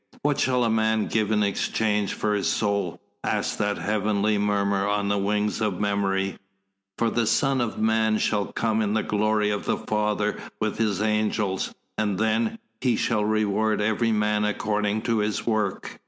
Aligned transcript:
"What 0.23 0.39
shall 0.39 0.63
a 0.63 0.69
man 0.71 1.05
give 1.05 1.29
in 1.29 1.43
exchange 1.43 2.13
for 2.15 2.33
his 2.33 2.47
soul?" 2.47 2.99
asked 3.23 3.59
that 3.59 3.77
heavenly 3.77 4.39
murmur 4.39 4.87
on 4.87 5.09
the 5.09 5.17
wings 5.19 5.61
of 5.61 5.79
memory. 5.79 6.39
"For 6.97 7.11
the 7.11 7.27
Son 7.27 7.61
of 7.61 7.77
Man 7.77 8.17
shall 8.17 8.51
come 8.51 8.81
in 8.81 8.95
the 8.95 9.03
glory 9.03 9.51
of 9.51 9.65
the 9.65 9.77
Father 9.77 10.39
with 10.59 10.79
His 10.79 11.03
angels; 11.03 11.75
and 11.99 12.17
then 12.17 12.57
He 12.79 12.95
shall 12.95 13.23
reward 13.23 13.79
every 13.79 14.11
man 14.11 14.43
according 14.43 15.03
to 15.03 15.19
his 15.19 15.45
work." 15.45 15.99